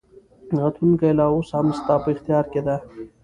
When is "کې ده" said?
2.53-2.75